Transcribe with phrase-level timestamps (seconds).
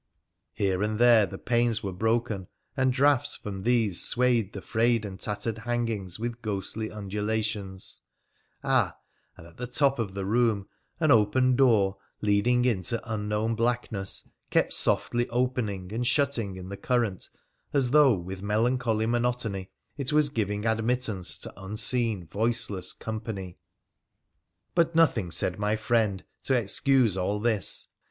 [0.53, 5.19] Here and there the panes were broken, and draughts from these swayed the frayed and
[5.19, 8.01] tattered hangings with ghostly undulations—
[8.79, 8.97] ah!
[9.37, 10.67] and at the top of the room
[10.99, 17.29] an open door, leading into unknown blackness, kept softly opening and shutting in the current
[17.71, 23.59] as though, with melancholy monotony, it was giving admittance to unseen, voiceless company.
[24.75, 25.75] 268 WONDERFUL ADVENTURES OF But nothing said my
[26.15, 27.89] friend to excuse all this.